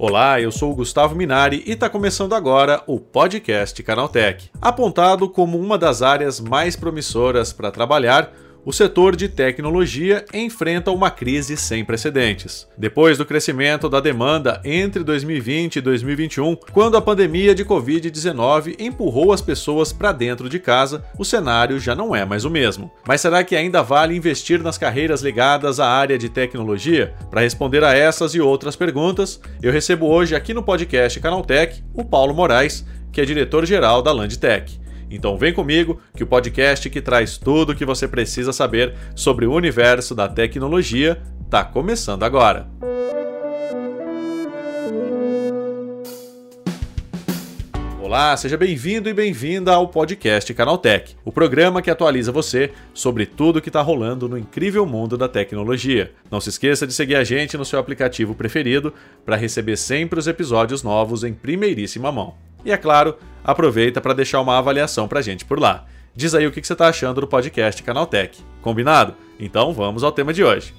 Olá, 0.00 0.40
eu 0.40 0.52
sou 0.52 0.70
o 0.70 0.74
Gustavo 0.76 1.16
Minari 1.16 1.62
e 1.66 1.72
está 1.72 1.90
começando 1.90 2.32
agora 2.32 2.82
o 2.86 3.00
podcast 3.00 3.82
Canaltech. 3.82 4.48
Apontado 4.62 5.28
como 5.28 5.58
uma 5.58 5.76
das 5.76 6.02
áreas 6.02 6.38
mais 6.38 6.76
promissoras 6.76 7.52
para 7.52 7.70
trabalhar, 7.72 8.32
o 8.64 8.72
setor 8.72 9.16
de 9.16 9.28
tecnologia 9.28 10.24
enfrenta 10.32 10.90
uma 10.90 11.10
crise 11.10 11.56
sem 11.56 11.84
precedentes. 11.84 12.68
Depois 12.76 13.16
do 13.16 13.24
crescimento 13.24 13.88
da 13.88 14.00
demanda 14.00 14.60
entre 14.64 15.02
2020 15.02 15.76
e 15.76 15.80
2021, 15.80 16.56
quando 16.72 16.96
a 16.96 17.00
pandemia 17.00 17.54
de 17.54 17.64
Covid-19 17.64 18.76
empurrou 18.78 19.32
as 19.32 19.40
pessoas 19.40 19.92
para 19.92 20.12
dentro 20.12 20.48
de 20.48 20.58
casa, 20.58 21.04
o 21.18 21.24
cenário 21.24 21.78
já 21.78 21.94
não 21.94 22.14
é 22.14 22.24
mais 22.24 22.44
o 22.44 22.50
mesmo. 22.50 22.90
Mas 23.06 23.20
será 23.20 23.42
que 23.42 23.56
ainda 23.56 23.82
vale 23.82 24.16
investir 24.16 24.62
nas 24.62 24.76
carreiras 24.76 25.22
ligadas 25.22 25.80
à 25.80 25.88
área 25.88 26.18
de 26.18 26.28
tecnologia? 26.28 27.14
Para 27.30 27.42
responder 27.42 27.82
a 27.84 27.96
essas 27.96 28.34
e 28.34 28.40
outras 28.40 28.76
perguntas, 28.76 29.40
eu 29.62 29.72
recebo 29.72 30.06
hoje 30.06 30.34
aqui 30.34 30.52
no 30.52 30.62
podcast 30.62 31.18
Canaltech 31.20 31.82
o 31.94 32.04
Paulo 32.04 32.34
Moraes, 32.34 32.84
que 33.12 33.20
é 33.20 33.24
diretor-geral 33.24 34.02
da 34.02 34.12
Landtech. 34.12 34.87
Então 35.10 35.36
vem 35.36 35.52
comigo 35.52 36.00
que 36.14 36.22
o 36.22 36.26
podcast 36.26 36.88
que 36.90 37.00
traz 37.00 37.38
tudo 37.38 37.72
o 37.72 37.74
que 37.74 37.84
você 37.84 38.06
precisa 38.06 38.52
saber 38.52 38.94
sobre 39.14 39.46
o 39.46 39.52
universo 39.52 40.14
da 40.14 40.28
tecnologia 40.28 41.20
está 41.44 41.64
começando 41.64 42.24
agora. 42.24 42.68
Olá, 48.00 48.34
seja 48.38 48.56
bem-vindo 48.56 49.06
e 49.10 49.12
bem-vinda 49.12 49.74
ao 49.74 49.86
podcast 49.86 50.54
Canaltech, 50.54 51.14
o 51.26 51.30
programa 51.30 51.82
que 51.82 51.90
atualiza 51.90 52.32
você 52.32 52.72
sobre 52.94 53.26
tudo 53.26 53.58
o 53.58 53.60
que 53.60 53.68
está 53.68 53.82
rolando 53.82 54.26
no 54.26 54.38
incrível 54.38 54.86
mundo 54.86 55.18
da 55.18 55.28
tecnologia. 55.28 56.12
Não 56.30 56.40
se 56.40 56.48
esqueça 56.48 56.86
de 56.86 56.94
seguir 56.94 57.16
a 57.16 57.24
gente 57.24 57.58
no 57.58 57.66
seu 57.66 57.78
aplicativo 57.78 58.34
preferido 58.34 58.94
para 59.26 59.36
receber 59.36 59.76
sempre 59.76 60.18
os 60.18 60.26
episódios 60.26 60.82
novos 60.82 61.22
em 61.22 61.34
primeiríssima 61.34 62.10
mão. 62.10 62.47
E 62.64 62.72
é 62.72 62.76
claro, 62.76 63.16
aproveita 63.44 64.00
para 64.00 64.14
deixar 64.14 64.40
uma 64.40 64.58
avaliação 64.58 65.06
para 65.06 65.22
gente 65.22 65.44
por 65.44 65.60
lá. 65.60 65.84
Diz 66.14 66.34
aí 66.34 66.46
o 66.46 66.50
que 66.50 66.60
você 66.60 66.72
está 66.72 66.88
achando 66.88 67.20
do 67.20 67.28
podcast 67.28 67.82
Canaltech. 67.82 68.38
Combinado? 68.60 69.14
Então 69.38 69.72
vamos 69.72 70.02
ao 70.02 70.10
tema 70.10 70.32
de 70.32 70.42
hoje. 70.42 70.74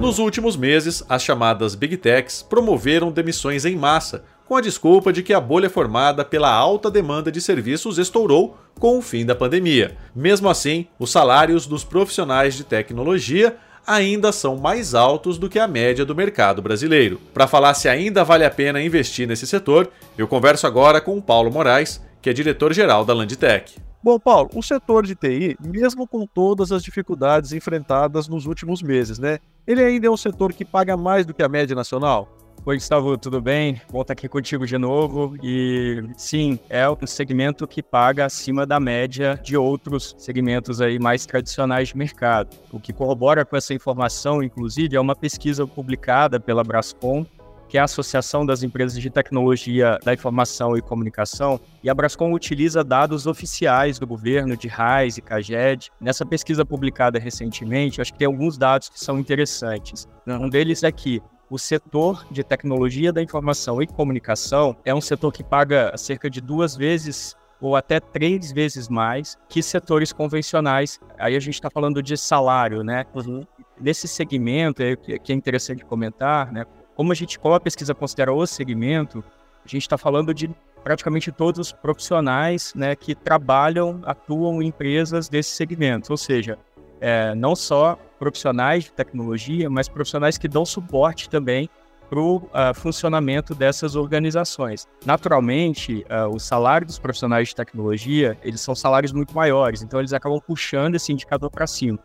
Nos 0.00 0.18
últimos 0.18 0.56
meses, 0.56 1.02
as 1.08 1.22
chamadas 1.22 1.74
Big 1.74 1.96
Techs 1.96 2.42
promoveram 2.42 3.10
demissões 3.10 3.64
em 3.64 3.74
massa, 3.74 4.24
com 4.46 4.54
a 4.54 4.60
desculpa 4.60 5.12
de 5.12 5.22
que 5.22 5.34
a 5.34 5.40
bolha 5.40 5.68
formada 5.68 6.24
pela 6.24 6.52
alta 6.52 6.88
demanda 6.90 7.32
de 7.32 7.40
serviços 7.40 7.98
estourou 7.98 8.56
com 8.78 8.98
o 8.98 9.02
fim 9.02 9.26
da 9.26 9.34
pandemia. 9.34 9.96
Mesmo 10.14 10.48
assim, 10.48 10.86
os 10.98 11.10
salários 11.10 11.66
dos 11.66 11.82
profissionais 11.82 12.54
de 12.54 12.62
tecnologia 12.62 13.56
ainda 13.86 14.32
são 14.32 14.56
mais 14.56 14.94
altos 14.94 15.38
do 15.38 15.48
que 15.48 15.58
a 15.58 15.68
média 15.68 16.04
do 16.04 16.14
mercado 16.14 16.60
brasileiro. 16.60 17.20
Para 17.32 17.46
falar 17.46 17.74
se 17.74 17.88
ainda 17.88 18.24
vale 18.24 18.44
a 18.44 18.50
pena 18.50 18.82
investir 18.82 19.28
nesse 19.28 19.46
setor, 19.46 19.90
eu 20.18 20.26
converso 20.26 20.66
agora 20.66 21.00
com 21.00 21.16
o 21.16 21.22
Paulo 21.22 21.50
Moraes, 21.50 22.02
que 22.20 22.28
é 22.28 22.32
diretor-geral 22.32 23.04
da 23.04 23.14
Landtech. 23.14 23.76
Bom, 24.02 24.18
Paulo, 24.20 24.50
o 24.54 24.62
setor 24.62 25.04
de 25.04 25.14
TI, 25.14 25.56
mesmo 25.60 26.06
com 26.06 26.26
todas 26.26 26.70
as 26.70 26.82
dificuldades 26.82 27.52
enfrentadas 27.52 28.28
nos 28.28 28.46
últimos 28.46 28.82
meses, 28.82 29.18
né? 29.18 29.38
Ele 29.66 29.82
ainda 29.82 30.06
é 30.06 30.10
um 30.10 30.16
setor 30.16 30.52
que 30.52 30.64
paga 30.64 30.96
mais 30.96 31.26
do 31.26 31.34
que 31.34 31.42
a 31.42 31.48
média 31.48 31.74
nacional? 31.74 32.28
Oi, 32.68 32.78
Gustavo, 32.78 33.16
tudo 33.16 33.40
bem? 33.40 33.80
Bom 33.92 34.02
aqui 34.08 34.28
contigo 34.28 34.66
de 34.66 34.76
novo. 34.76 35.36
E 35.40 36.02
sim, 36.16 36.58
é 36.68 36.90
um 36.90 37.06
segmento 37.06 37.64
que 37.64 37.80
paga 37.80 38.24
acima 38.24 38.66
da 38.66 38.80
média 38.80 39.40
de 39.40 39.56
outros 39.56 40.16
segmentos 40.18 40.80
aí 40.80 40.98
mais 40.98 41.24
tradicionais 41.24 41.90
de 41.90 41.96
mercado. 41.96 42.56
O 42.72 42.80
que 42.80 42.92
corrobora 42.92 43.44
com 43.44 43.56
essa 43.56 43.72
informação, 43.72 44.42
inclusive, 44.42 44.96
é 44.96 45.00
uma 45.00 45.14
pesquisa 45.14 45.64
publicada 45.64 46.40
pela 46.40 46.64
Brascom, 46.64 47.24
que 47.68 47.78
é 47.78 47.80
a 47.80 47.84
Associação 47.84 48.44
das 48.44 48.64
Empresas 48.64 49.00
de 49.00 49.10
Tecnologia 49.10 49.96
da 50.04 50.12
Informação 50.12 50.76
e 50.76 50.82
Comunicação, 50.82 51.60
e 51.84 51.88
a 51.88 51.94
Brascom 51.94 52.32
utiliza 52.32 52.82
dados 52.82 53.28
oficiais 53.28 53.96
do 53.96 54.08
governo, 54.08 54.56
de 54.56 54.66
RAIS 54.66 55.18
e 55.18 55.22
CAGED. 55.22 55.92
Nessa 56.00 56.26
pesquisa 56.26 56.64
publicada 56.64 57.16
recentemente, 57.20 58.00
acho 58.00 58.12
que 58.12 58.18
tem 58.18 58.26
alguns 58.26 58.58
dados 58.58 58.88
que 58.88 58.98
são 58.98 59.20
interessantes. 59.20 60.08
Um 60.26 60.48
deles 60.48 60.82
é 60.82 60.90
que 60.90 61.22
o 61.48 61.58
setor 61.58 62.26
de 62.30 62.42
tecnologia 62.42 63.12
da 63.12 63.22
informação 63.22 63.80
e 63.80 63.86
comunicação 63.86 64.76
é 64.84 64.94
um 64.94 65.00
setor 65.00 65.32
que 65.32 65.44
paga 65.44 65.96
cerca 65.96 66.28
de 66.28 66.40
duas 66.40 66.76
vezes 66.76 67.36
ou 67.60 67.76
até 67.76 68.00
três 68.00 68.52
vezes 68.52 68.88
mais 68.88 69.38
que 69.48 69.62
setores 69.62 70.12
convencionais. 70.12 71.00
Aí 71.18 71.36
a 71.36 71.40
gente 71.40 71.54
está 71.54 71.70
falando 71.70 72.02
de 72.02 72.16
salário, 72.16 72.82
né? 72.82 73.06
Uhum. 73.14 73.46
Nesse 73.80 74.06
segmento, 74.08 74.82
é, 74.82 74.96
que 74.96 75.32
é 75.32 75.34
interessante 75.34 75.84
comentar, 75.84 76.52
né? 76.52 76.64
Como 76.94 77.12
a 77.12 77.14
gente, 77.14 77.38
como 77.38 77.54
a 77.54 77.60
pesquisa 77.60 77.94
considera 77.94 78.32
o 78.32 78.46
segmento, 78.46 79.22
a 79.64 79.68
gente 79.68 79.82
está 79.82 79.98
falando 79.98 80.32
de 80.32 80.50
praticamente 80.82 81.32
todos 81.32 81.58
os 81.58 81.72
profissionais, 81.72 82.72
né, 82.72 82.94
que 82.94 83.12
trabalham, 83.12 84.00
atuam 84.04 84.62
em 84.62 84.68
empresas 84.68 85.28
desse 85.28 85.50
segmento. 85.50 86.12
Ou 86.12 86.16
seja, 86.16 86.56
é, 87.00 87.34
não 87.34 87.56
só 87.56 87.98
profissionais 88.18 88.84
de 88.84 88.92
tecnologia, 88.92 89.68
mas 89.70 89.88
profissionais 89.88 90.38
que 90.38 90.48
dão 90.48 90.64
suporte 90.64 91.28
também 91.28 91.68
para 92.08 92.20
o 92.20 92.36
uh, 92.36 92.74
funcionamento 92.74 93.54
dessas 93.54 93.96
organizações. 93.96 94.86
Naturalmente, 95.04 96.04
uh, 96.08 96.32
o 96.32 96.38
salário 96.38 96.86
dos 96.86 96.98
profissionais 96.98 97.48
de 97.48 97.54
tecnologia, 97.54 98.38
eles 98.42 98.60
são 98.60 98.74
salários 98.74 99.12
muito 99.12 99.34
maiores, 99.34 99.82
então 99.82 99.98
eles 100.00 100.12
acabam 100.12 100.40
puxando 100.40 100.94
esse 100.94 101.12
indicador 101.12 101.50
para 101.50 101.66
cima. 101.66 101.98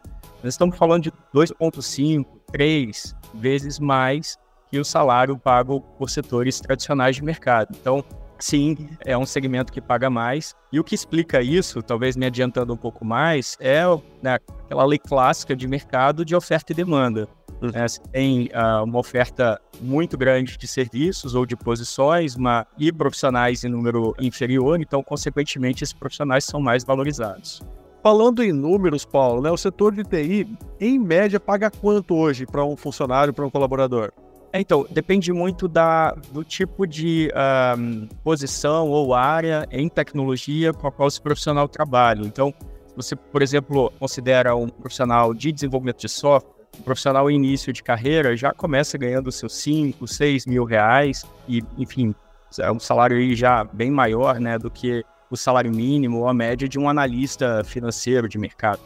Nós 0.43 0.53
estamos 0.53 0.75
falando 0.75 1.03
de 1.03 1.11
2,5, 1.33 2.25
3 2.51 3.15
vezes 3.35 3.79
mais 3.79 4.37
que 4.69 4.79
o 4.79 4.85
salário 4.85 5.37
pago 5.37 5.81
por 5.97 6.09
setores 6.09 6.59
tradicionais 6.59 7.17
de 7.17 7.23
mercado. 7.23 7.75
Então, 7.79 8.03
sim, 8.43 8.89
é 9.05 9.17
um 9.17 9.25
segmento 9.25 9.71
que 9.71 9.79
paga 9.79 10.09
mais. 10.09 10.55
E 10.71 10.79
o 10.79 10.83
que 10.83 10.95
explica 10.95 11.41
isso, 11.41 11.81
talvez 11.81 12.15
me 12.15 12.25
adiantando 12.25 12.73
um 12.73 12.77
pouco 12.77 13.05
mais, 13.05 13.57
é 13.59 13.83
né, 14.21 14.39
aquela 14.65 14.85
lei 14.85 14.99
clássica 14.99 15.55
de 15.55 15.67
mercado 15.67 16.25
de 16.25 16.35
oferta 16.35 16.71
e 16.71 16.75
demanda. 16.75 17.27
Uhum. 17.61 17.69
É, 17.73 17.85
tem 18.11 18.45
uh, 18.47 18.83
uma 18.83 18.97
oferta 18.97 19.61
muito 19.79 20.17
grande 20.17 20.57
de 20.57 20.67
serviços 20.67 21.35
ou 21.35 21.45
de 21.45 21.55
posições 21.55 22.35
uma, 22.35 22.65
e 22.77 22.91
profissionais 22.91 23.63
em 23.63 23.69
número 23.69 24.15
inferior, 24.19 24.81
então, 24.81 25.03
consequentemente, 25.03 25.83
esses 25.83 25.93
profissionais 25.93 26.43
são 26.43 26.59
mais 26.59 26.83
valorizados. 26.83 27.61
Falando 28.01 28.43
em 28.43 28.51
números, 28.51 29.05
Paulo, 29.05 29.43
né, 29.43 29.51
o 29.51 29.57
setor 29.57 29.93
de 29.93 30.03
TI, 30.03 30.47
em 30.79 30.97
média, 30.97 31.39
paga 31.39 31.69
quanto 31.69 32.15
hoje 32.15 32.47
para 32.47 32.65
um 32.65 32.75
funcionário, 32.75 33.31
para 33.31 33.45
um 33.45 33.49
colaborador? 33.49 34.11
É, 34.53 34.59
então, 34.59 34.85
depende 34.89 35.31
muito 35.31 35.67
da, 35.67 36.11
do 36.31 36.43
tipo 36.43 36.85
de 36.85 37.31
um, 37.77 38.07
posição 38.21 38.89
ou 38.89 39.13
área 39.13 39.65
em 39.71 39.87
tecnologia 39.87 40.73
com 40.73 40.87
a 40.87 40.91
qual 40.91 41.07
esse 41.07 41.21
profissional 41.21 41.69
trabalha. 41.69 42.21
Então, 42.25 42.53
se 42.87 42.95
você, 42.95 43.15
por 43.15 43.41
exemplo, 43.41 43.91
considera 43.97 44.53
um 44.53 44.67
profissional 44.67 45.33
de 45.33 45.53
desenvolvimento 45.53 46.01
de 46.01 46.09
software, 46.09 46.51
um 46.77 46.81
profissional 46.81 47.31
início 47.31 47.71
de 47.71 47.81
carreira 47.81 48.35
já 48.35 48.51
começa 48.53 48.97
ganhando 48.97 49.31
seus 49.31 49.55
5, 49.55 50.05
6 50.05 50.45
mil 50.45 50.65
reais 50.65 51.25
e, 51.47 51.63
enfim, 51.77 52.13
é 52.59 52.69
um 52.69 52.79
salário 52.79 53.17
aí 53.17 53.35
já 53.35 53.63
bem 53.63 53.89
maior 53.89 54.37
né, 54.37 54.57
do 54.57 54.69
que 54.69 55.05
o 55.29 55.37
salário 55.37 55.71
mínimo 55.71 56.19
ou 56.19 56.27
a 56.27 56.33
média 56.33 56.67
de 56.67 56.77
um 56.77 56.89
analista 56.89 57.63
financeiro 57.63 58.27
de 58.27 58.37
mercado. 58.37 58.81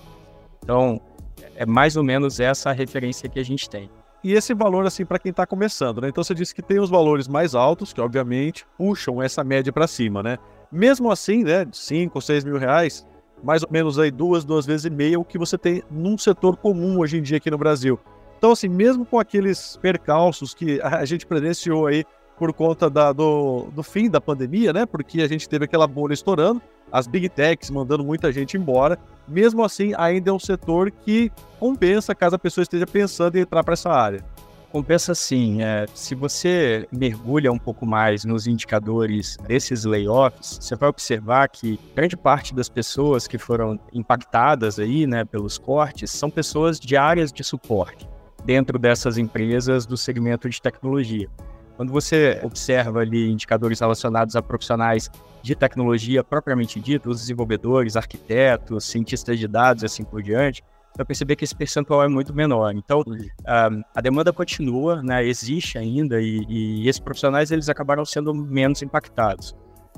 Então, 0.63 1.01
é 1.55 1.65
mais 1.65 1.95
ou 1.95 2.03
menos 2.03 2.39
essa 2.39 2.69
a 2.69 2.73
referência 2.73 3.27
que 3.27 3.39
a 3.39 3.43
gente 3.43 3.67
tem 3.67 3.89
e 4.25 4.33
esse 4.33 4.55
valor 4.55 4.87
assim 4.87 5.05
para 5.05 5.19
quem 5.19 5.29
está 5.29 5.45
começando, 5.45 6.01
né? 6.01 6.09
Então 6.09 6.23
você 6.23 6.33
disse 6.33 6.55
que 6.55 6.63
tem 6.63 6.79
os 6.79 6.89
valores 6.89 7.27
mais 7.27 7.53
altos, 7.53 7.93
que 7.93 8.01
obviamente 8.01 8.65
puxam 8.75 9.21
essa 9.21 9.43
média 9.43 9.71
para 9.71 9.85
cima, 9.85 10.23
né? 10.23 10.39
Mesmo 10.71 11.11
assim, 11.11 11.43
né, 11.43 11.67
5 11.71 12.17
ou 12.17 12.21
6 12.21 12.43
mil 12.43 12.57
reais, 12.57 13.05
mais 13.43 13.61
ou 13.61 13.69
menos 13.71 13.99
aí 13.99 14.09
duas, 14.09 14.43
duas 14.43 14.65
vezes 14.65 14.85
e 14.85 14.89
meia 14.89 15.19
o 15.19 15.23
que 15.23 15.37
você 15.37 15.59
tem 15.59 15.83
num 15.91 16.17
setor 16.17 16.57
comum 16.57 16.97
hoje 16.97 17.19
em 17.19 17.21
dia 17.21 17.37
aqui 17.37 17.51
no 17.51 17.57
Brasil. 17.59 17.99
Então 18.35 18.51
assim, 18.51 18.67
mesmo 18.67 19.05
com 19.05 19.19
aqueles 19.19 19.77
percalços 19.77 20.55
que 20.55 20.81
a 20.81 21.05
gente 21.05 21.27
presenciou 21.27 21.85
aí 21.85 22.03
por 22.35 22.51
conta 22.51 22.89
da, 22.89 23.13
do, 23.13 23.67
do 23.75 23.83
fim 23.83 24.09
da 24.09 24.19
pandemia, 24.19 24.73
né? 24.73 24.87
Porque 24.87 25.21
a 25.21 25.27
gente 25.27 25.47
teve 25.47 25.65
aquela 25.65 25.85
bolha 25.85 26.13
estourando, 26.13 26.59
as 26.91 27.05
big 27.05 27.29
techs 27.29 27.69
mandando 27.69 28.03
muita 28.03 28.31
gente 28.31 28.57
embora. 28.57 28.97
Mesmo 29.27 29.63
assim, 29.63 29.93
ainda 29.97 30.29
é 30.29 30.33
um 30.33 30.39
setor 30.39 30.91
que 30.91 31.31
compensa 31.59 32.13
caso 32.13 32.35
a 32.35 32.39
pessoa 32.39 32.63
esteja 32.63 32.85
pensando 32.85 33.35
em 33.35 33.41
entrar 33.41 33.63
para 33.63 33.73
essa 33.73 33.89
área. 33.89 34.23
Compensa 34.71 35.15
sim. 35.15 35.61
É, 35.61 35.85
se 35.93 36.13
você 36.13 36.85
mergulha 36.91 37.51
um 37.51 37.57
pouco 37.57 37.85
mais 37.85 38.25
nos 38.25 38.45
indicadores 38.45 39.37
desses 39.47 39.85
layoffs, 39.85 40.59
você 40.61 40.75
vai 40.75 40.89
observar 40.89 41.47
que 41.47 41.79
grande 41.95 42.17
parte 42.17 42.53
das 42.53 42.67
pessoas 42.67 43.25
que 43.25 43.37
foram 43.37 43.79
impactadas 43.93 44.77
aí, 44.77 45.07
né, 45.07 45.23
pelos 45.23 45.57
cortes 45.57 46.11
são 46.11 46.29
pessoas 46.29 46.77
de 46.79 46.97
áreas 46.97 47.31
de 47.31 47.43
suporte 47.43 48.07
dentro 48.43 48.77
dessas 48.77 49.17
empresas 49.17 49.85
do 49.85 49.97
segmento 49.97 50.49
de 50.49 50.61
tecnologia. 50.61 51.27
Quando 51.75 51.91
você 51.91 52.39
observa 52.43 53.01
ali 53.01 53.29
indicadores 53.29 53.79
relacionados 53.79 54.35
a 54.35 54.41
profissionais 54.41 55.09
de 55.41 55.55
tecnologia 55.55 56.23
propriamente 56.23 56.79
dito, 56.79 57.09
os 57.09 57.19
desenvolvedores, 57.19 57.95
arquitetos, 57.95 58.85
cientistas 58.85 59.37
de 59.37 59.47
dados 59.47 59.83
e 59.83 59.85
assim 59.85 60.03
por 60.03 60.21
diante, 60.23 60.63
você 60.95 60.97
vai 60.99 61.05
perceber 61.05 61.35
que 61.35 61.43
esse 61.43 61.55
percentual 61.55 62.03
é 62.03 62.07
muito 62.07 62.33
menor. 62.33 62.73
Então, 62.73 63.03
um, 63.05 63.81
a 63.93 64.01
demanda 64.01 64.31
continua, 64.31 65.03
né, 65.03 65.25
existe 65.25 65.77
ainda, 65.77 66.21
e, 66.21 66.45
e 66.47 66.87
esses 66.87 66.99
profissionais 66.99 67.51
eles 67.51 67.67
acabaram 67.67 68.05
sendo 68.05 68.33
menos 68.33 68.81
impactados. 68.81 69.53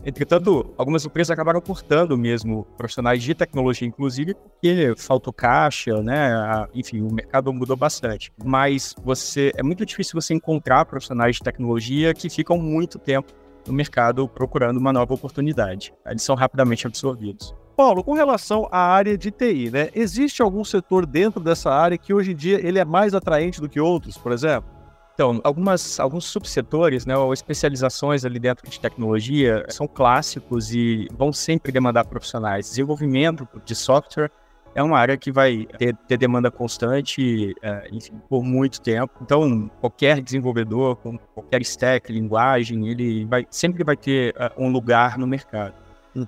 Entretanto, 0.06 0.74
algumas 0.78 1.06
empresas 1.06 1.32
acabaram 1.32 1.60
cortando 1.60 2.18
mesmo 2.18 2.66
profissionais 2.78 3.22
de 3.22 3.34
tecnologia, 3.34 3.88
inclusive, 3.88 4.34
porque 4.36 4.94
faltou 4.98 5.34
caixa, 5.34 6.02
né? 6.02 6.32
Enfim, 6.74 7.02
o 7.02 7.14
mercado 7.14 7.52
mudou 7.52 7.76
bastante. 7.76 8.32
Mas 8.44 8.96
você 9.04 9.52
é 9.56 9.64
muito 9.64 9.86
difícil 9.86 10.20
você 10.20 10.34
encontrar 10.34 10.86
profissionais 10.86 11.36
de 11.36 11.42
tecnologia 11.42 12.14
que 12.14 12.30
ficam 12.30 12.58
muito 12.58 12.98
tempo 12.98 13.34
no 13.68 13.74
mercado 13.74 14.28
procurando 14.30 14.78
uma 14.78 14.94
nova 14.94 15.14
oportunidade. 15.14 15.94
Eles 16.06 16.24
são 16.24 16.36
rapidamente 16.36 16.88
absorvidos. 16.88 17.54
Paulo, 17.76 18.04
com 18.04 18.14
relação 18.14 18.68
à 18.72 18.80
área 18.80 19.18
de 19.18 19.30
TI, 19.30 19.70
né? 19.70 19.90
Existe 19.94 20.42
algum 20.42 20.64
setor 20.64 21.06
dentro 21.06 21.40
dessa 21.40 21.70
área 21.70 21.98
que 21.98 22.14
hoje 22.14 22.32
em 22.32 22.36
dia 22.36 22.66
ele 22.66 22.80
é 22.80 22.86
mais 22.86 23.14
atraente 23.14 23.62
do 23.62 23.70
que 23.70 23.80
outros, 23.80 24.18
por 24.18 24.32
exemplo? 24.32 24.77
Então, 25.18 25.42
algumas, 25.44 26.00
alguns 26.00 26.26
subsetores, 26.26 27.08
né, 27.08 27.18
ou 27.18 27.34
especializações 27.34 28.24
ali 28.24 28.38
dentro 28.38 28.70
de 28.70 28.80
tecnologia 28.80 29.66
são 29.68 29.88
clássicos 29.88 30.72
e 30.72 31.08
vão 31.12 31.34
sempre 31.34 31.72
demandar 31.72 32.06
profissionais. 32.06 32.70
Desenvolvimento 32.70 33.48
de 33.66 33.74
software 33.74 34.30
é 34.76 34.84
uma 34.84 35.00
área 35.00 35.18
que 35.18 35.32
vai 35.32 35.66
ter, 35.80 35.96
ter 36.08 36.18
demanda 36.18 36.52
constante, 36.52 37.56
é, 37.64 37.90
enfim, 37.92 38.22
por 38.30 38.44
muito 38.44 38.80
tempo. 38.80 39.12
Então, 39.20 39.72
qualquer 39.82 40.22
desenvolvedor, 40.22 40.98
com 40.98 41.18
qualquer 41.34 41.64
stack, 41.64 42.14
linguagem, 42.14 42.88
ele 42.88 43.26
vai, 43.26 43.48
sempre 43.50 43.84
vai 43.84 43.98
ter 43.98 44.36
uh, 44.36 44.64
um 44.64 44.70
lugar 44.70 45.18
no 45.18 45.26
mercado. 45.26 45.74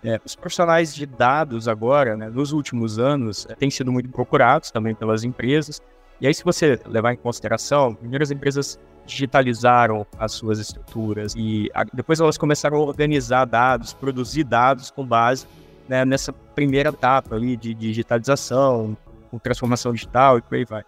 É, 0.03 0.19
os 0.25 0.35
profissionais 0.35 0.95
de 0.95 1.05
dados 1.05 1.67
agora, 1.67 2.17
né, 2.17 2.27
nos 2.27 2.51
últimos 2.53 2.97
anos, 2.97 3.47
têm 3.59 3.69
sido 3.69 3.91
muito 3.91 4.09
procurados 4.09 4.71
também 4.71 4.95
pelas 4.95 5.23
empresas. 5.23 5.79
E 6.21 6.27
aí, 6.27 6.33
se 6.33 6.43
você 6.43 6.79
levar 6.85 7.13
em 7.13 7.17
consideração, 7.17 7.95
primeiro 7.95 8.23
as 8.23 8.31
empresas 8.31 8.79
digitalizaram 9.05 10.05
as 10.17 10.33
suas 10.33 10.59
estruturas 10.59 11.33
e 11.35 11.69
depois 11.93 12.19
elas 12.19 12.37
começaram 12.37 12.77
a 12.77 12.81
organizar 12.81 13.45
dados, 13.45 13.93
produzir 13.93 14.43
dados 14.43 14.91
com 14.91 15.05
base 15.05 15.47
né, 15.87 16.05
nessa 16.05 16.31
primeira 16.31 16.89
etapa 16.89 17.35
ali 17.35 17.57
de 17.57 17.73
digitalização, 17.73 18.95
com 19.31 19.39
transformação 19.39 19.93
digital 19.93 20.37
e 20.37 20.41
por 20.41 20.55
aí 20.55 20.65
vai. 20.65 20.83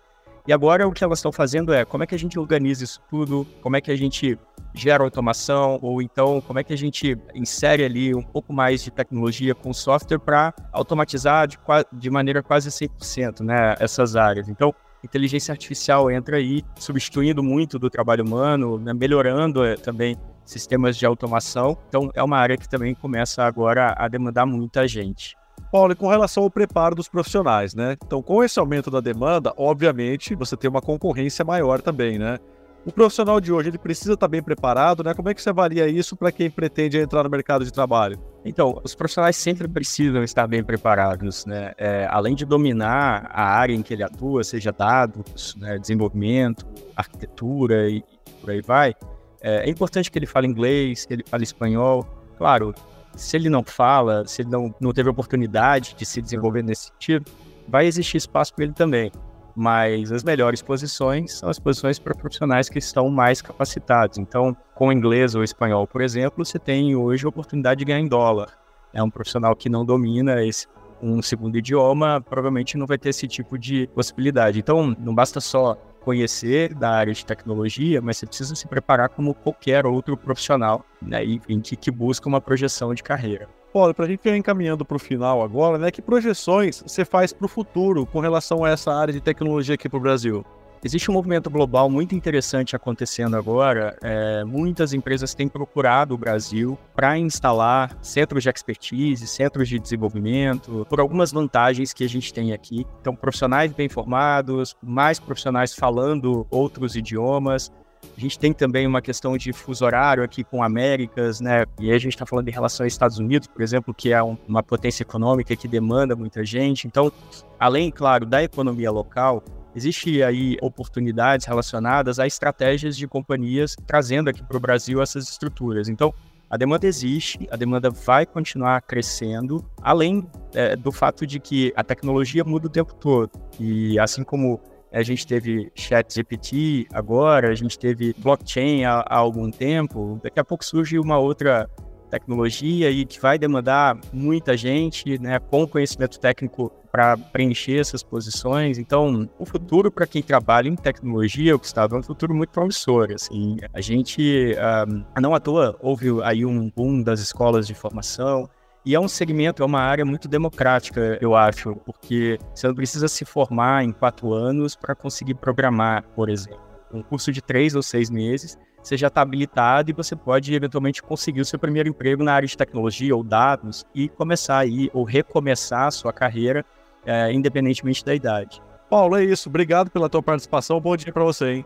E 0.47 0.53
agora 0.53 0.87
o 0.87 0.91
que 0.91 1.03
elas 1.03 1.19
estão 1.19 1.31
fazendo 1.31 1.73
é 1.73 1.85
como 1.85 2.03
é 2.03 2.07
que 2.07 2.15
a 2.15 2.19
gente 2.19 2.37
organiza 2.37 2.83
isso 2.83 2.99
tudo, 3.09 3.45
como 3.61 3.75
é 3.75 3.81
que 3.81 3.91
a 3.91 3.95
gente 3.95 4.37
gera 4.73 5.03
automação, 5.03 5.79
ou 5.81 6.01
então 6.01 6.41
como 6.41 6.59
é 6.59 6.63
que 6.63 6.73
a 6.73 6.77
gente 6.77 7.17
insere 7.35 7.83
ali 7.83 8.15
um 8.15 8.23
pouco 8.23 8.51
mais 8.53 8.83
de 8.83 8.89
tecnologia 8.89 9.53
com 9.53 9.73
software 9.73 10.19
para 10.19 10.53
automatizar 10.71 11.47
de, 11.47 11.59
de 11.93 12.09
maneira 12.09 12.41
quase 12.41 12.69
100% 12.69 13.41
né, 13.41 13.75
essas 13.79 14.15
áreas. 14.15 14.49
Então, 14.49 14.73
inteligência 15.03 15.51
artificial 15.51 16.09
entra 16.11 16.37
aí, 16.37 16.63
substituindo 16.77 17.41
muito 17.43 17.79
do 17.79 17.89
trabalho 17.89 18.23
humano, 18.23 18.77
né, 18.77 18.93
melhorando 18.93 19.63
é, 19.63 19.75
também 19.75 20.15
sistemas 20.45 20.97
de 20.97 21.05
automação. 21.05 21.77
Então, 21.87 22.11
é 22.13 22.23
uma 22.23 22.37
área 22.37 22.57
que 22.57 22.67
também 22.67 22.93
começa 22.93 23.43
agora 23.43 23.93
a 23.97 24.07
demandar 24.07 24.45
muita 24.45 24.87
gente. 24.87 25.35
Paulo, 25.71 25.93
e 25.93 25.95
com 25.95 26.07
relação 26.07 26.43
ao 26.43 26.49
preparo 26.49 26.95
dos 26.95 27.07
profissionais, 27.07 27.73
né? 27.73 27.95
Então, 28.05 28.21
com 28.21 28.43
esse 28.43 28.59
aumento 28.59 28.91
da 28.91 28.99
demanda, 28.99 29.53
obviamente, 29.55 30.35
você 30.35 30.57
tem 30.57 30.69
uma 30.69 30.81
concorrência 30.81 31.45
maior 31.45 31.81
também, 31.81 32.19
né? 32.19 32.39
O 32.83 32.91
profissional 32.91 33.39
de 33.39 33.53
hoje, 33.53 33.69
ele 33.69 33.77
precisa 33.77 34.13
estar 34.13 34.27
bem 34.27 34.41
preparado, 34.41 35.03
né? 35.03 35.13
Como 35.13 35.29
é 35.29 35.35
que 35.35 35.41
você 35.41 35.51
avalia 35.51 35.87
isso 35.87 36.15
para 36.15 36.31
quem 36.31 36.49
pretende 36.49 36.97
entrar 36.97 37.23
no 37.23 37.29
mercado 37.29 37.63
de 37.63 37.71
trabalho? 37.71 38.19
Então, 38.43 38.81
os 38.83 38.95
profissionais 38.95 39.35
sempre 39.35 39.67
precisam 39.67 40.23
estar 40.23 40.47
bem 40.47 40.63
preparados, 40.63 41.45
né? 41.45 41.73
É, 41.77 42.07
além 42.09 42.33
de 42.33 42.43
dominar 42.43 43.29
a 43.31 43.43
área 43.43 43.75
em 43.75 43.83
que 43.83 43.93
ele 43.93 44.01
atua, 44.01 44.43
seja 44.43 44.71
dados, 44.71 45.55
né, 45.57 45.77
desenvolvimento, 45.77 46.65
arquitetura 46.95 47.87
e, 47.87 48.03
por 48.41 48.49
aí 48.49 48.61
vai, 48.61 48.95
é, 49.41 49.67
é 49.67 49.69
importante 49.69 50.09
que 50.09 50.17
ele 50.17 50.25
fale 50.25 50.47
inglês, 50.47 51.05
que 51.05 51.13
ele 51.13 51.23
fale 51.23 51.43
espanhol. 51.43 52.03
Claro, 52.35 52.73
se 53.15 53.37
ele 53.37 53.47
não 53.47 53.63
fala, 53.63 54.25
se 54.25 54.41
ele 54.41 54.49
não, 54.49 54.73
não 54.81 54.91
teve 54.91 55.07
oportunidade 55.07 55.93
de 55.95 56.03
se 56.03 56.19
desenvolver 56.19 56.63
nesse 56.63 56.87
sentido, 56.87 57.29
vai 57.67 57.85
existir 57.85 58.17
espaço 58.17 58.55
para 58.55 58.65
ele 58.65 58.73
também 58.73 59.11
mas 59.55 60.11
as 60.11 60.23
melhores 60.23 60.61
posições 60.61 61.33
são 61.33 61.49
as 61.49 61.59
posições 61.59 61.99
para 61.99 62.13
profissionais 62.13 62.69
que 62.69 62.79
estão 62.79 63.09
mais 63.09 63.41
capacitados. 63.41 64.17
Então, 64.17 64.55
com 64.75 64.91
inglês 64.91 65.35
ou 65.35 65.43
espanhol, 65.43 65.85
por 65.87 66.01
exemplo, 66.01 66.43
você 66.43 66.57
tem 66.57 66.95
hoje 66.95 67.25
a 67.25 67.29
oportunidade 67.29 67.79
de 67.79 67.85
ganhar 67.85 67.99
em 67.99 68.07
dólar. 68.07 68.49
É 68.93 69.01
um 69.01 69.09
profissional 69.09 69.55
que 69.55 69.69
não 69.69 69.85
domina 69.85 70.43
esse 70.43 70.67
um 71.01 71.21
segundo 71.21 71.57
idioma, 71.57 72.21
provavelmente 72.21 72.77
não 72.77 72.85
vai 72.85 72.97
ter 72.97 73.09
esse 73.09 73.27
tipo 73.27 73.57
de 73.57 73.87
possibilidade. 73.87 74.59
Então, 74.59 74.95
não 74.99 75.15
basta 75.15 75.41
só 75.41 75.75
conhecer 76.01 76.73
da 76.73 76.89
área 76.89 77.13
de 77.13 77.25
tecnologia, 77.25 78.01
mas 78.01 78.17
você 78.17 78.25
precisa 78.25 78.55
se 78.55 78.67
preparar 78.67 79.09
como 79.09 79.33
qualquer 79.33 79.85
outro 79.85 80.17
profissional, 80.17 80.85
né, 81.01 81.23
enfim, 81.23 81.61
que, 81.61 81.75
que 81.75 81.91
busca 81.91 82.27
uma 82.27 82.41
projeção 82.41 82.93
de 82.93 83.03
carreira. 83.03 83.47
Paulo, 83.71 83.93
para 83.93 84.05
a 84.05 84.07
gente 84.07 84.27
ir 84.27 84.35
encaminhando 84.35 84.83
para 84.83 84.97
o 84.97 84.99
final 84.99 85.41
agora, 85.41 85.77
né, 85.77 85.91
que 85.91 86.01
projeções 86.01 86.83
você 86.85 87.05
faz 87.05 87.31
para 87.31 87.45
o 87.45 87.49
futuro 87.49 88.05
com 88.05 88.19
relação 88.19 88.65
a 88.65 88.69
essa 88.69 88.93
área 88.93 89.13
de 89.13 89.21
tecnologia 89.21 89.75
aqui 89.75 89.87
para 89.87 89.97
o 89.97 90.01
Brasil? 90.01 90.45
Existe 90.83 91.11
um 91.11 91.13
movimento 91.13 91.47
global 91.47 91.89
muito 91.91 92.15
interessante 92.15 92.75
acontecendo 92.75 93.37
agora. 93.37 93.95
É, 94.01 94.43
muitas 94.43 94.93
empresas 94.93 95.35
têm 95.35 95.47
procurado 95.47 96.15
o 96.15 96.17
Brasil 96.17 96.75
para 96.95 97.19
instalar 97.19 97.95
centros 98.01 98.41
de 98.41 98.49
expertise, 98.49 99.27
centros 99.27 99.69
de 99.69 99.77
desenvolvimento, 99.77 100.85
por 100.89 100.99
algumas 100.99 101.31
vantagens 101.31 101.93
que 101.93 102.03
a 102.03 102.09
gente 102.09 102.33
tem 102.33 102.51
aqui. 102.51 102.85
Então, 102.99 103.15
profissionais 103.15 103.71
bem 103.71 103.87
formados, 103.87 104.75
mais 104.81 105.19
profissionais 105.19 105.75
falando 105.75 106.47
outros 106.49 106.95
idiomas, 106.95 107.71
a 108.17 108.19
gente 108.19 108.39
tem 108.39 108.51
também 108.51 108.87
uma 108.87 109.01
questão 109.01 109.37
de 109.37 109.53
fuso 109.53 109.85
horário 109.85 110.23
aqui 110.23 110.43
com 110.43 110.63
Américas, 110.63 111.39
né? 111.39 111.65
E 111.79 111.91
aí 111.91 111.95
a 111.95 111.99
gente 111.99 112.13
está 112.13 112.25
falando 112.25 112.47
em 112.47 112.51
relação 112.51 112.83
aos 112.83 112.93
Estados 112.93 113.19
Unidos, 113.19 113.47
por 113.47 113.61
exemplo, 113.61 113.93
que 113.93 114.11
é 114.11 114.21
um, 114.21 114.35
uma 114.47 114.63
potência 114.63 115.03
econômica 115.03 115.55
que 115.55 115.67
demanda 115.67 116.15
muita 116.15 116.43
gente. 116.43 116.87
Então, 116.87 117.11
além, 117.59 117.91
claro, 117.91 118.25
da 118.25 118.43
economia 118.43 118.91
local, 118.91 119.43
existe 119.75 120.21
aí 120.23 120.57
oportunidades 120.61 121.45
relacionadas 121.45 122.19
a 122.19 122.27
estratégias 122.27 122.95
de 122.97 123.07
companhias 123.07 123.75
trazendo 123.85 124.29
aqui 124.29 124.43
para 124.43 124.57
o 124.57 124.59
Brasil 124.59 125.01
essas 125.01 125.29
estruturas. 125.29 125.87
Então, 125.87 126.13
a 126.49 126.57
demanda 126.57 126.85
existe, 126.85 127.47
a 127.49 127.55
demanda 127.55 127.89
vai 127.89 128.25
continuar 128.25 128.81
crescendo, 128.81 129.65
além 129.81 130.27
é, 130.53 130.75
do 130.75 130.91
fato 130.91 131.25
de 131.25 131.39
que 131.39 131.71
a 131.77 131.83
tecnologia 131.83 132.43
muda 132.43 132.67
o 132.67 132.69
tempo 132.69 132.93
todo. 132.93 133.31
E 133.57 133.97
assim 133.97 134.21
como 134.21 134.59
a 134.91 135.01
gente 135.01 135.25
teve 135.25 135.71
chat 135.73 136.13
GPT 136.13 136.87
agora, 136.91 137.49
a 137.49 137.55
gente 137.55 137.79
teve 137.79 138.13
blockchain 138.17 138.83
há, 138.83 138.99
há 138.99 139.17
algum 139.17 139.49
tempo. 139.49 140.19
Daqui 140.21 140.41
a 140.41 140.43
pouco 140.43 140.65
surge 140.65 140.99
uma 140.99 141.17
outra 141.17 141.69
tecnologia 142.11 142.91
e 142.91 143.05
que 143.05 143.19
vai 143.19 143.39
demandar 143.39 143.97
muita 144.11 144.55
gente, 144.57 145.17
né, 145.19 145.39
com 145.39 145.65
conhecimento 145.65 146.19
técnico 146.19 146.71
para 146.91 147.15
preencher 147.17 147.79
essas 147.79 148.03
posições. 148.03 148.77
Então, 148.77 149.29
o 149.39 149.45
futuro 149.45 149.89
para 149.89 150.05
quem 150.05 150.21
trabalha 150.21 150.67
em 150.67 150.75
tecnologia, 150.75 151.55
Gustavo, 151.55 151.95
é 151.95 151.99
um 151.99 152.03
futuro 152.03 152.35
muito 152.35 152.49
promissor. 152.49 153.09
Assim, 153.15 153.57
a 153.73 153.79
gente, 153.79 154.53
ah, 154.59 154.85
não 155.21 155.33
à 155.33 155.39
toa, 155.39 155.77
houve 155.81 156.07
aí 156.23 156.45
um 156.45 156.69
boom 156.69 157.01
das 157.01 157.21
escolas 157.21 157.65
de 157.65 157.73
formação. 157.73 158.49
E 158.83 158.95
é 158.95 158.99
um 158.99 159.07
segmento, 159.07 159.61
é 159.61 159.65
uma 159.65 159.79
área 159.79 160.03
muito 160.03 160.27
democrática, 160.27 161.17
eu 161.21 161.35
acho, 161.35 161.75
porque 161.85 162.39
você 162.53 162.67
não 162.67 162.73
precisa 162.73 163.07
se 163.07 163.23
formar 163.23 163.83
em 163.83 163.91
quatro 163.91 164.33
anos 164.33 164.75
para 164.75 164.95
conseguir 164.95 165.35
programar, 165.35 166.03
por 166.15 166.29
exemplo. 166.29 166.59
Um 166.91 167.03
curso 167.03 167.31
de 167.31 167.43
três 167.43 167.75
ou 167.75 167.83
seis 167.83 168.09
meses, 168.09 168.57
você 168.81 168.97
já 168.97 169.07
está 169.07 169.21
habilitado 169.21 169.91
e 169.91 169.93
você 169.93 170.15
pode 170.15 170.53
eventualmente 170.53 171.01
conseguir 171.01 171.41
o 171.41 171.45
seu 171.45 171.59
primeiro 171.59 171.89
emprego 171.89 172.23
na 172.23 172.33
área 172.33 172.47
de 172.47 172.57
tecnologia 172.57 173.15
ou 173.15 173.23
dados 173.23 173.85
e 173.93 174.09
começar 174.09 174.57
aí, 174.57 174.89
ou 174.93 175.03
recomeçar 175.03 175.87
a 175.87 175.91
sua 175.91 176.11
carreira, 176.11 176.65
é, 177.05 177.31
independentemente 177.31 178.03
da 178.03 178.13
idade. 178.13 178.61
Paulo, 178.89 179.15
é 179.15 179.23
isso. 179.23 179.47
Obrigado 179.47 179.89
pela 179.89 180.09
tua 180.09 180.21
participação. 180.21 180.79
Bom 180.79 180.95
dia 180.97 181.13
para 181.13 181.23
você, 181.23 181.53
hein? 181.53 181.65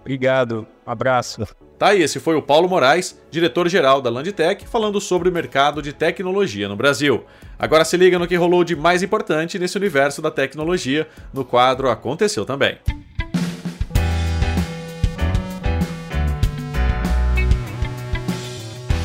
Obrigado. 0.00 0.66
Um 0.86 0.90
abraço. 0.90 1.46
Tá 1.78 1.88
aí, 1.88 2.02
esse 2.02 2.20
foi 2.20 2.36
o 2.36 2.42
Paulo 2.42 2.68
Moraes, 2.68 3.20
diretor-geral 3.30 4.00
da 4.00 4.10
Landtech, 4.10 4.66
falando 4.66 5.00
sobre 5.00 5.28
o 5.28 5.32
mercado 5.32 5.82
de 5.82 5.92
tecnologia 5.92 6.68
no 6.68 6.76
Brasil. 6.76 7.24
Agora 7.58 7.84
se 7.84 7.96
liga 7.96 8.18
no 8.18 8.26
que 8.26 8.36
rolou 8.36 8.62
de 8.64 8.76
mais 8.76 9.02
importante 9.02 9.58
nesse 9.58 9.76
universo 9.76 10.22
da 10.22 10.30
tecnologia 10.30 11.08
no 11.32 11.44
quadro 11.44 11.90
Aconteceu 11.90 12.44
Também. 12.44 12.78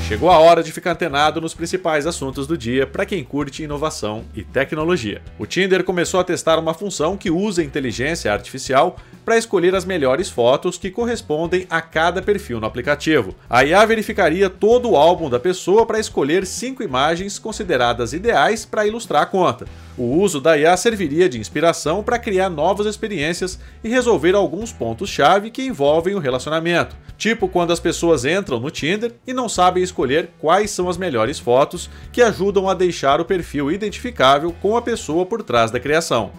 Chegou 0.09 0.31
a 0.31 0.39
hora 0.39 0.63
de 0.63 0.71
ficar 0.71 0.93
antenado 0.93 1.39
nos 1.39 1.53
principais 1.53 2.07
assuntos 2.07 2.47
do 2.47 2.57
dia 2.57 2.87
para 2.87 3.05
quem 3.05 3.23
curte 3.23 3.61
inovação 3.61 4.23
e 4.35 4.43
tecnologia. 4.43 5.21
O 5.37 5.45
Tinder 5.45 5.83
começou 5.83 6.19
a 6.19 6.23
testar 6.23 6.57
uma 6.57 6.73
função 6.73 7.15
que 7.15 7.29
usa 7.29 7.63
inteligência 7.63 8.33
artificial 8.33 8.97
para 9.23 9.37
escolher 9.37 9.75
as 9.75 9.85
melhores 9.85 10.27
fotos 10.27 10.79
que 10.79 10.89
correspondem 10.89 11.67
a 11.69 11.79
cada 11.79 12.23
perfil 12.23 12.59
no 12.59 12.65
aplicativo. 12.65 13.35
A 13.47 13.63
IA 13.63 13.85
verificaria 13.85 14.49
todo 14.49 14.89
o 14.89 14.95
álbum 14.95 15.29
da 15.29 15.39
pessoa 15.39 15.85
para 15.85 15.99
escolher 15.99 16.47
cinco 16.47 16.81
imagens 16.81 17.37
consideradas 17.37 18.11
ideais 18.11 18.65
para 18.65 18.87
ilustrar 18.87 19.21
a 19.21 19.27
conta. 19.27 19.67
O 19.95 20.05
uso 20.05 20.41
da 20.41 20.57
IA 20.57 20.75
serviria 20.75 21.29
de 21.29 21.39
inspiração 21.39 22.01
para 22.01 22.17
criar 22.17 22.49
novas 22.49 22.87
experiências 22.87 23.59
e 23.83 23.89
resolver 23.89 24.33
alguns 24.33 24.71
pontos-chave 24.71 25.51
que 25.51 25.61
envolvem 25.61 26.15
o 26.15 26.19
relacionamento, 26.19 26.95
tipo 27.15 27.47
quando 27.47 27.71
as 27.71 27.79
pessoas 27.79 28.25
entram 28.25 28.59
no 28.59 28.71
Tinder 28.71 29.13
e 29.27 29.33
não 29.33 29.47
sabem 29.47 29.83
escolher 29.83 29.98
quais 30.39 30.71
são 30.71 30.89
as 30.89 30.97
melhores 30.97 31.39
fotos 31.39 31.89
que 32.11 32.21
ajudam 32.21 32.69
a 32.69 32.73
deixar 32.73 33.19
o 33.19 33.25
perfil 33.25 33.71
identificável 33.71 34.53
com 34.61 34.77
a 34.77 34.81
pessoa 34.81 35.25
por 35.25 35.43
trás 35.43 35.71
da 35.71 35.79
criação. 35.79 36.31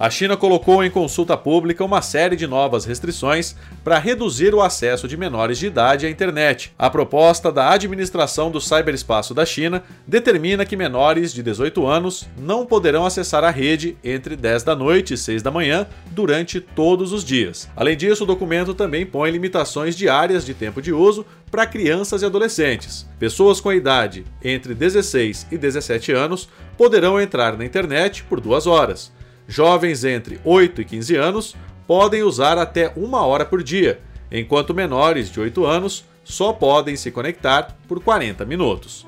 A 0.00 0.08
China 0.08 0.36
colocou 0.36 0.84
em 0.84 0.90
consulta 0.90 1.36
pública 1.36 1.84
uma 1.84 2.00
série 2.00 2.36
de 2.36 2.46
novas 2.46 2.84
restrições 2.84 3.56
para 3.82 3.98
reduzir 3.98 4.54
o 4.54 4.62
acesso 4.62 5.08
de 5.08 5.16
menores 5.16 5.58
de 5.58 5.66
idade 5.66 6.06
à 6.06 6.10
internet. 6.10 6.72
A 6.78 6.88
proposta 6.88 7.50
da 7.50 7.72
administração 7.72 8.48
do 8.48 8.60
cyberespaço 8.60 9.34
da 9.34 9.44
China 9.44 9.82
determina 10.06 10.64
que 10.64 10.76
menores 10.76 11.34
de 11.34 11.42
18 11.42 11.84
anos 11.84 12.28
não 12.38 12.64
poderão 12.64 13.04
acessar 13.04 13.42
a 13.42 13.50
rede 13.50 13.96
entre 14.04 14.36
10 14.36 14.62
da 14.62 14.76
noite 14.76 15.14
e 15.14 15.18
6 15.18 15.42
da 15.42 15.50
manhã 15.50 15.84
durante 16.12 16.60
todos 16.60 17.12
os 17.12 17.24
dias. 17.24 17.68
Além 17.74 17.96
disso, 17.96 18.22
o 18.22 18.26
documento 18.26 18.74
também 18.74 19.04
põe 19.04 19.32
limitações 19.32 19.96
diárias 19.96 20.46
de 20.46 20.54
tempo 20.54 20.80
de 20.80 20.92
uso 20.92 21.26
para 21.50 21.66
crianças 21.66 22.22
e 22.22 22.26
adolescentes. 22.26 23.04
Pessoas 23.18 23.60
com 23.60 23.68
a 23.68 23.74
idade 23.74 24.24
entre 24.44 24.74
16 24.74 25.48
e 25.50 25.58
17 25.58 26.12
anos 26.12 26.48
poderão 26.76 27.20
entrar 27.20 27.58
na 27.58 27.64
internet 27.64 28.22
por 28.22 28.40
duas 28.40 28.64
horas. 28.64 29.17
Jovens 29.50 30.04
entre 30.04 30.38
8 30.44 30.82
e 30.82 30.84
15 30.84 31.16
anos 31.16 31.56
podem 31.86 32.22
usar 32.22 32.58
até 32.58 32.92
uma 32.94 33.24
hora 33.24 33.46
por 33.46 33.62
dia, 33.62 33.98
enquanto 34.30 34.74
menores 34.74 35.30
de 35.30 35.40
8 35.40 35.64
anos 35.64 36.04
só 36.22 36.52
podem 36.52 36.94
se 36.96 37.10
conectar 37.10 37.74
por 37.88 37.98
40 37.98 38.44
minutos. 38.44 39.06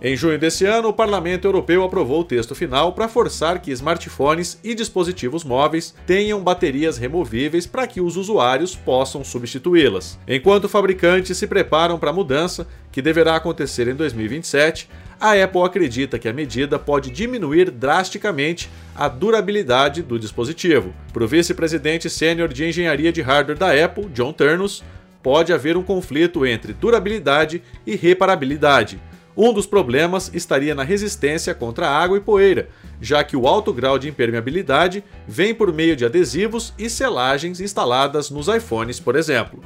Em 0.00 0.16
junho 0.16 0.38
desse 0.38 0.64
ano, 0.64 0.88
o 0.88 0.92
Parlamento 0.92 1.46
Europeu 1.46 1.82
aprovou 1.82 2.20
o 2.20 2.24
texto 2.24 2.54
final 2.54 2.92
para 2.92 3.08
forçar 3.08 3.60
que 3.60 3.72
smartphones 3.72 4.58
e 4.64 4.74
dispositivos 4.74 5.44
móveis 5.44 5.94
tenham 6.06 6.42
baterias 6.42 6.96
removíveis 6.96 7.66
para 7.66 7.86
que 7.86 8.00
os 8.00 8.16
usuários 8.16 8.74
possam 8.74 9.24
substituí-las. 9.24 10.18
Enquanto 10.26 10.68
fabricantes 10.68 11.36
se 11.36 11.46
preparam 11.46 11.98
para 11.98 12.10
a 12.10 12.14
mudança, 12.14 12.66
que 12.92 13.02
deverá 13.02 13.36
acontecer 13.36 13.88
em 13.88 13.94
2027, 13.94 14.88
a 15.20 15.32
Apple 15.32 15.62
acredita 15.62 16.18
que 16.18 16.28
a 16.28 16.32
medida 16.32 16.78
pode 16.78 17.10
diminuir 17.10 17.70
drasticamente 17.70 18.70
a 18.94 19.08
durabilidade 19.08 20.02
do 20.02 20.18
dispositivo. 20.18 20.92
Para 21.12 21.24
o 21.24 21.28
vice-presidente 21.28 22.10
sênior 22.10 22.52
de 22.52 22.66
engenharia 22.66 23.12
de 23.12 23.22
hardware 23.22 23.58
da 23.58 23.84
Apple, 23.84 24.08
John 24.14 24.32
Turnus, 24.32 24.84
pode 25.22 25.52
haver 25.52 25.76
um 25.76 25.82
conflito 25.82 26.46
entre 26.46 26.72
durabilidade 26.72 27.62
e 27.86 27.96
reparabilidade. 27.96 29.00
Um 29.36 29.52
dos 29.52 29.66
problemas 29.66 30.30
estaria 30.32 30.74
na 30.74 30.82
resistência 30.82 31.54
contra 31.54 31.88
água 31.88 32.16
e 32.16 32.20
poeira, 32.20 32.68
já 33.00 33.22
que 33.22 33.36
o 33.36 33.46
alto 33.46 33.72
grau 33.72 33.98
de 33.98 34.08
impermeabilidade 34.08 35.04
vem 35.28 35.54
por 35.54 35.72
meio 35.72 35.94
de 35.94 36.06
adesivos 36.06 36.72
e 36.78 36.88
selagens 36.88 37.60
instaladas 37.60 38.30
nos 38.30 38.48
iPhones, 38.48 38.98
por 38.98 39.14
exemplo. 39.14 39.62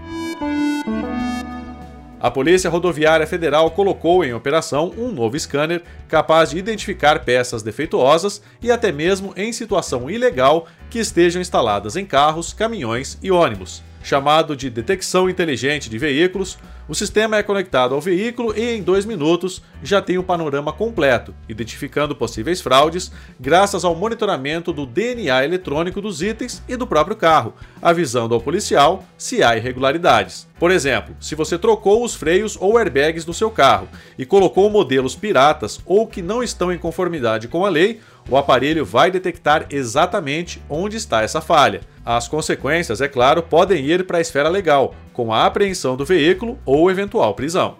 A 2.22 2.30
Polícia 2.30 2.68
Rodoviária 2.68 3.26
Federal 3.26 3.70
colocou 3.70 4.22
em 4.22 4.34
operação 4.34 4.92
um 4.98 5.10
novo 5.10 5.40
scanner 5.40 5.82
capaz 6.06 6.50
de 6.50 6.58
identificar 6.58 7.24
peças 7.24 7.62
defeituosas 7.62 8.42
e 8.60 8.70
até 8.70 8.92
mesmo 8.92 9.32
em 9.38 9.50
situação 9.54 10.10
ilegal 10.10 10.66
que 10.90 10.98
estejam 10.98 11.40
instaladas 11.40 11.96
em 11.96 12.04
carros, 12.04 12.52
caminhões 12.52 13.16
e 13.22 13.30
ônibus. 13.30 13.82
Chamado 14.02 14.54
de 14.54 14.68
detecção 14.68 15.30
inteligente 15.30 15.88
de 15.88 15.96
veículos, 15.96 16.58
o 16.90 16.94
sistema 16.94 17.36
é 17.36 17.42
conectado 17.44 17.94
ao 17.94 18.00
veículo 18.00 18.52
e 18.58 18.74
em 18.74 18.82
dois 18.82 19.06
minutos 19.06 19.62
já 19.80 20.02
tem 20.02 20.18
o 20.18 20.22
um 20.22 20.24
panorama 20.24 20.72
completo, 20.72 21.32
identificando 21.48 22.16
possíveis 22.16 22.60
fraudes 22.60 23.12
graças 23.38 23.84
ao 23.84 23.94
monitoramento 23.94 24.72
do 24.72 24.84
DNA 24.84 25.44
eletrônico 25.44 26.00
dos 26.00 26.20
itens 26.20 26.60
e 26.68 26.74
do 26.74 26.88
próprio 26.88 27.14
carro, 27.14 27.54
avisando 27.80 28.34
ao 28.34 28.40
policial 28.40 29.04
se 29.16 29.40
há 29.40 29.56
irregularidades. 29.56 30.48
Por 30.58 30.72
exemplo, 30.72 31.14
se 31.20 31.36
você 31.36 31.56
trocou 31.56 32.04
os 32.04 32.16
freios 32.16 32.58
ou 32.60 32.76
airbags 32.76 33.24
do 33.24 33.32
seu 33.32 33.52
carro 33.52 33.88
e 34.18 34.26
colocou 34.26 34.68
modelos 34.68 35.14
piratas 35.14 35.78
ou 35.86 36.08
que 36.08 36.20
não 36.20 36.42
estão 36.42 36.72
em 36.72 36.78
conformidade 36.78 37.46
com 37.46 37.64
a 37.64 37.68
lei, 37.68 38.00
o 38.28 38.36
aparelho 38.36 38.84
vai 38.84 39.10
detectar 39.10 39.66
exatamente 39.70 40.62
onde 40.68 40.96
está 40.96 41.22
essa 41.22 41.40
falha. 41.40 41.80
As 42.04 42.28
consequências, 42.28 43.00
é 43.00 43.08
claro, 43.08 43.42
podem 43.42 43.84
ir 43.84 44.06
para 44.06 44.18
a 44.18 44.20
esfera 44.20 44.48
legal, 44.48 44.94
com 45.12 45.32
a 45.32 45.46
apreensão 45.46 45.96
do 45.96 46.04
veículo 46.04 46.58
ou 46.64 46.90
eventual 46.90 47.34
prisão. 47.34 47.76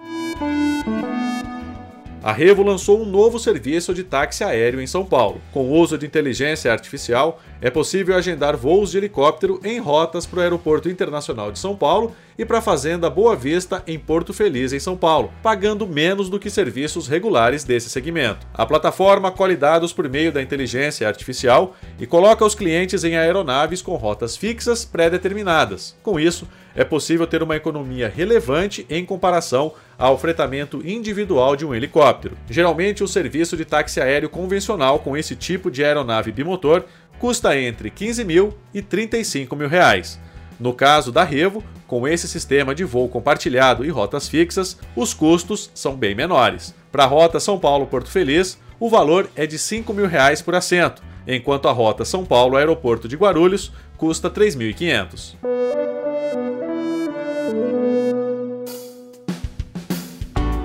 A 2.23 2.33
Revo 2.33 2.63
lançou 2.63 3.01
um 3.01 3.07
novo 3.07 3.39
serviço 3.39 3.95
de 3.95 4.05
táxi 4.05 4.45
aéreo 4.45 4.79
em 4.79 4.87
São 4.87 5.07
Paulo. 5.07 5.41
Com 5.53 5.71
o 5.71 5.73
uso 5.79 5.97
de 5.97 6.05
inteligência 6.05 6.71
artificial, 6.71 7.41
é 7.63 7.71
possível 7.71 8.15
agendar 8.15 8.59
voos 8.59 8.91
de 8.91 8.99
helicóptero 8.99 9.59
em 9.65 9.79
rotas 9.79 10.27
para 10.27 10.41
o 10.41 10.43
Aeroporto 10.43 10.91
Internacional 10.91 11.51
de 11.51 11.59
São 11.59 11.75
Paulo 11.75 12.15
e 12.41 12.45
para 12.47 12.57
a 12.57 12.63
Fazenda 12.63 13.11
Boa 13.11 13.37
Vista, 13.37 13.83
em 13.87 13.99
Porto 13.99 14.33
Feliz, 14.33 14.73
em 14.73 14.81
São 14.81 14.97
Paulo, 14.97 15.31
pagando 15.43 15.87
menos 15.87 16.31
do 16.31 16.39
que 16.39 16.49
serviços 16.49 17.07
regulares 17.07 17.65
desse 17.65 17.91
segmento. 17.91 18.47
A 18.55 18.65
plataforma 18.65 19.31
colhe 19.31 19.55
dados 19.55 19.93
por 19.93 20.09
meio 20.09 20.33
da 20.33 20.41
inteligência 20.41 21.07
artificial 21.07 21.77
e 21.99 22.07
coloca 22.07 22.43
os 22.43 22.55
clientes 22.55 23.05
em 23.05 23.15
aeronaves 23.15 23.83
com 23.83 23.95
rotas 23.95 24.39
fixas 24.39 24.87
pré-determinadas. 24.87 25.95
Com 26.03 26.19
isso, 26.19 26.49
é 26.75 26.83
possível 26.83 27.27
ter 27.27 27.43
uma 27.43 27.57
economia 27.57 28.09
relevante 28.09 28.87
em 28.89 29.05
comparação 29.05 29.75
ao 29.99 30.17
fretamento 30.17 30.81
individual 30.83 31.55
de 31.55 31.67
um 31.67 31.75
helicóptero. 31.75 32.39
Geralmente, 32.49 33.05
o 33.05 33.09
serviço 33.09 33.55
de 33.55 33.67
táxi 33.67 34.01
aéreo 34.01 34.31
convencional 34.31 35.01
com 35.01 35.15
esse 35.15 35.37
tipo 35.37 35.71
de 35.71 35.85
aeronave 35.85 36.33
bimotor 36.33 36.85
custa 37.19 37.55
entre 37.61 37.91
15 37.91 38.25
mil 38.25 38.55
e 38.73 38.81
35 38.81 39.55
mil 39.55 39.69
reais. 39.69 40.19
No 40.61 40.75
caso 40.75 41.11
da 41.11 41.25
Revo, 41.25 41.65
com 41.87 42.07
esse 42.07 42.29
sistema 42.29 42.75
de 42.75 42.85
voo 42.85 43.09
compartilhado 43.09 43.85
e 43.85 43.89
rotas 43.89 44.29
fixas, 44.29 44.79
os 44.95 45.15
custos 45.15 45.71
são 45.75 45.97
bem 45.97 46.15
menores. 46.15 46.75
Para 46.93 47.05
a 47.05 47.07
rota 47.07 47.41
São 47.41 47.59
Paulo-Porto 47.59 48.11
Feliz, 48.11 48.59
o 48.79 48.91
valor 48.91 49.31
é 49.35 49.47
de 49.47 49.59
5 49.59 49.93
mil 49.95 50.07
reais 50.07 50.43
por 50.43 50.55
assento, 50.55 51.03
enquanto 51.27 51.67
a 51.67 51.73
rota 51.73 52.05
São 52.05 52.27
Paulo-Aeroporto 52.27 53.09
de 53.09 53.17
Guarulhos 53.17 53.73
custa 53.97 54.29
3.500. 54.29 55.90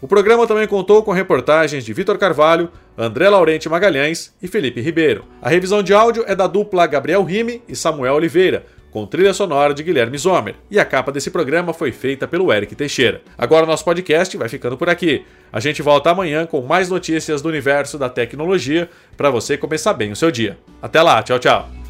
O 0.00 0.06
programa 0.06 0.46
também 0.46 0.66
contou 0.66 1.02
com 1.02 1.10
reportagens 1.10 1.84
de 1.84 1.92
Vitor 1.92 2.16
Carvalho, 2.18 2.70
André 2.96 3.28
Laurente 3.28 3.68
Magalhães 3.68 4.32
e 4.40 4.46
Felipe 4.46 4.80
Ribeiro. 4.80 5.24
A 5.42 5.48
revisão 5.48 5.82
de 5.82 5.92
áudio 5.92 6.24
é 6.26 6.36
da 6.36 6.46
dupla 6.46 6.86
Gabriel 6.86 7.24
Rime 7.24 7.62
e 7.68 7.74
Samuel 7.74 8.14
Oliveira, 8.14 8.64
com 8.92 9.06
trilha 9.06 9.34
sonora 9.34 9.74
de 9.74 9.82
Guilherme 9.82 10.16
Zomer. 10.16 10.54
E 10.70 10.78
a 10.78 10.84
capa 10.84 11.10
desse 11.10 11.30
programa 11.30 11.72
foi 11.72 11.90
feita 11.90 12.28
pelo 12.28 12.52
Eric 12.52 12.74
Teixeira. 12.76 13.22
Agora 13.36 13.66
nosso 13.66 13.84
podcast 13.84 14.36
vai 14.36 14.48
ficando 14.48 14.76
por 14.76 14.88
aqui. 14.88 15.24
A 15.52 15.58
gente 15.58 15.82
volta 15.82 16.10
amanhã 16.10 16.46
com 16.46 16.60
mais 16.62 16.88
notícias 16.88 17.42
do 17.42 17.48
universo 17.48 17.98
da 17.98 18.08
tecnologia 18.08 18.88
para 19.16 19.30
você 19.30 19.56
começar 19.56 19.94
bem 19.94 20.12
o 20.12 20.16
seu 20.16 20.30
dia. 20.30 20.58
Até 20.80 21.02
lá, 21.02 21.22
tchau, 21.22 21.38
tchau. 21.38 21.87